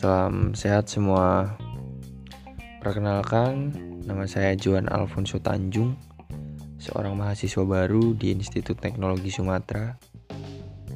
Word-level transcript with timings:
Salam 0.00 0.56
sehat 0.56 0.88
semua. 0.88 1.60
Perkenalkan, 2.80 3.68
nama 4.08 4.24
saya 4.24 4.56
Juan 4.56 4.88
Alfonso 4.88 5.36
Tanjung, 5.44 5.92
seorang 6.80 7.20
mahasiswa 7.20 7.60
baru 7.68 8.16
di 8.16 8.32
Institut 8.32 8.80
Teknologi 8.80 9.28
Sumatera 9.28 9.92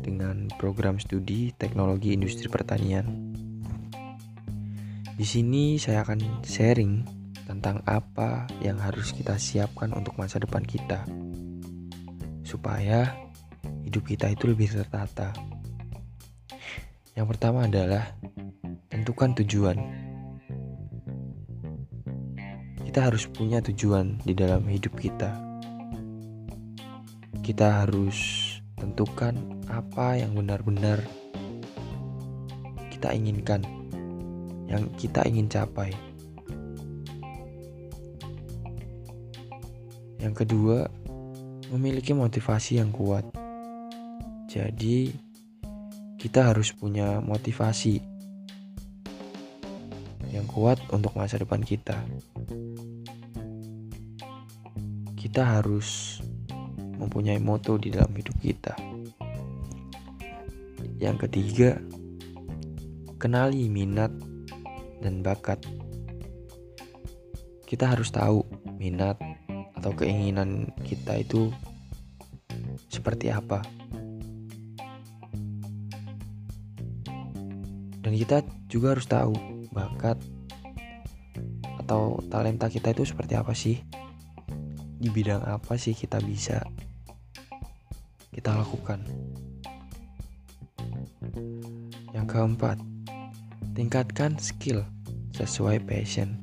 dengan 0.00 0.48
program 0.56 0.96
studi 0.96 1.52
Teknologi 1.52 2.16
Industri 2.16 2.48
Pertanian. 2.48 3.04
Di 5.12 5.26
sini 5.28 5.76
saya 5.76 6.00
akan 6.00 6.40
sharing 6.40 7.04
tentang 7.44 7.84
apa 7.84 8.48
yang 8.64 8.80
harus 8.80 9.12
kita 9.12 9.36
siapkan 9.36 9.92
untuk 9.92 10.16
masa 10.16 10.40
depan 10.40 10.64
kita, 10.64 11.04
supaya 12.40 13.12
hidup 13.84 14.08
kita 14.08 14.32
itu 14.32 14.48
lebih 14.48 14.72
tertata. 14.72 15.36
Yang 17.12 17.36
pertama 17.36 17.68
adalah 17.68 18.16
tentukan 18.94 19.34
tujuan. 19.42 19.74
Kita 22.86 23.10
harus 23.10 23.26
punya 23.26 23.58
tujuan 23.58 24.22
di 24.22 24.38
dalam 24.38 24.62
hidup 24.70 24.94
kita. 24.94 25.34
Kita 27.42 27.82
harus 27.82 28.46
tentukan 28.78 29.34
apa 29.66 30.14
yang 30.22 30.38
benar-benar 30.38 31.02
kita 32.94 33.10
inginkan, 33.10 33.66
yang 34.70 34.86
kita 34.94 35.26
ingin 35.26 35.50
capai. 35.50 35.90
Yang 40.22 40.46
kedua, 40.46 40.86
memiliki 41.74 42.14
motivasi 42.14 42.78
yang 42.78 42.94
kuat. 42.94 43.26
Jadi, 44.46 45.10
kita 46.16 46.54
harus 46.54 46.70
punya 46.72 47.18
motivasi 47.18 48.13
kuat 50.54 50.78
untuk 50.94 51.18
masa 51.18 51.34
depan 51.42 51.58
kita. 51.66 51.98
Kita 55.18 55.58
harus 55.58 56.22
mempunyai 56.94 57.42
moto 57.42 57.74
di 57.74 57.90
dalam 57.90 58.14
hidup 58.14 58.38
kita. 58.38 58.78
Yang 61.02 61.26
ketiga, 61.26 61.74
kenali 63.18 63.66
minat 63.66 64.14
dan 65.02 65.26
bakat. 65.26 65.58
Kita 67.66 67.90
harus 67.90 68.14
tahu 68.14 68.46
minat 68.78 69.18
atau 69.74 69.90
keinginan 69.90 70.70
kita 70.86 71.18
itu 71.18 71.50
seperti 72.86 73.34
apa. 73.34 73.58
Dan 78.06 78.14
kita 78.14 78.46
juga 78.70 78.94
harus 78.94 79.10
tahu 79.10 79.34
bakat 79.74 80.14
atau 81.84 82.16
talenta 82.32 82.72
kita 82.72 82.96
itu 82.96 83.04
seperti 83.04 83.36
apa 83.36 83.52
sih? 83.52 83.76
Di 84.96 85.12
bidang 85.12 85.44
apa 85.44 85.76
sih 85.76 85.92
kita 85.92 86.16
bisa 86.24 86.64
kita 88.32 88.56
lakukan? 88.56 89.04
Yang 92.16 92.26
keempat, 92.32 92.80
tingkatkan 93.76 94.40
skill 94.40 94.80
sesuai 95.36 95.84
passion. 95.84 96.40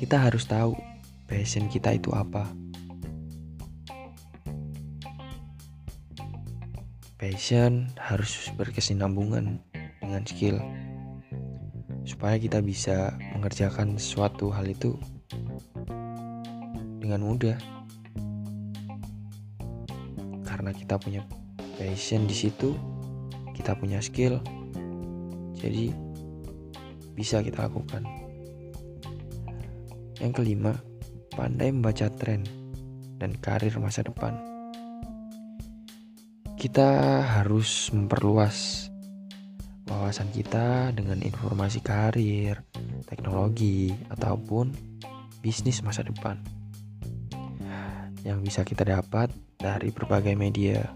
Kita 0.00 0.16
harus 0.16 0.48
tahu 0.48 0.72
passion 1.28 1.68
kita 1.68 1.92
itu 1.92 2.08
apa. 2.16 2.48
Passion 7.20 7.92
harus 8.00 8.48
berkesinambungan 8.56 9.60
dengan 10.00 10.24
skill 10.24 10.58
supaya 12.02 12.34
kita 12.38 12.58
bisa 12.58 13.14
mengerjakan 13.42 13.98
suatu 13.98 14.54
hal 14.54 14.70
itu 14.70 14.94
dengan 17.02 17.26
mudah. 17.26 17.58
Karena 20.46 20.70
kita 20.70 20.94
punya 21.02 21.26
passion 21.74 22.30
di 22.30 22.38
situ 22.38 22.78
kita 23.58 23.74
punya 23.74 23.98
skill 23.98 24.38
jadi 25.58 25.90
bisa 27.18 27.42
kita 27.42 27.66
lakukan. 27.66 28.06
Yang 30.22 30.32
kelima 30.38 30.78
pandai 31.34 31.74
membaca 31.74 32.06
tren 32.14 32.46
dan 33.18 33.34
karir 33.42 33.74
masa 33.82 34.06
depan. 34.06 34.38
Kita 36.54 37.26
harus 37.26 37.90
memperluas 37.90 38.86
wawasan 39.90 40.30
kita 40.30 40.94
dengan 40.94 41.18
informasi 41.22 41.82
karir, 41.82 42.62
teknologi, 43.06 43.90
ataupun 44.12 44.70
bisnis 45.42 45.82
masa 45.82 46.06
depan. 46.06 46.38
Yang 48.22 48.38
bisa 48.46 48.60
kita 48.62 48.86
dapat 48.86 49.34
dari 49.58 49.90
berbagai 49.90 50.38
media. 50.38 50.86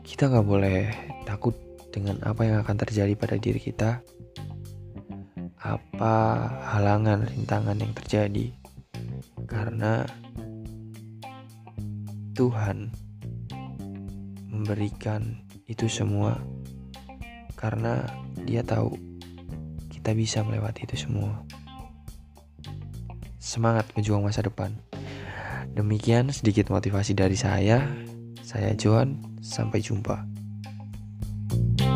Kita 0.00 0.30
nggak 0.30 0.46
boleh 0.46 0.88
takut 1.28 1.52
dengan 1.92 2.16
apa 2.24 2.48
yang 2.48 2.64
akan 2.64 2.76
terjadi 2.80 3.12
pada 3.12 3.36
diri 3.36 3.60
kita, 3.60 4.00
apa 5.60 6.14
halangan 6.74 7.28
rintangan 7.28 7.76
yang 7.76 7.92
terjadi, 7.92 8.46
karena 9.44 10.08
Tuhan 12.34 12.90
memberikan 14.54 15.42
itu 15.66 15.90
semua 15.90 16.38
karena 17.58 18.06
dia 18.46 18.62
tahu 18.62 18.94
kita 19.90 20.14
bisa 20.14 20.46
melewati 20.46 20.86
itu 20.86 21.08
semua. 21.08 21.42
Semangat 23.42 23.90
berjuang 23.92 24.22
masa 24.22 24.46
depan. 24.46 24.78
Demikian 25.74 26.30
sedikit 26.30 26.70
motivasi 26.70 27.18
dari 27.18 27.34
saya. 27.34 27.82
Saya 28.44 28.76
Johan, 28.78 29.18
sampai 29.42 29.82
jumpa. 29.82 30.22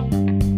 thank 0.09 0.43
you 0.43 0.58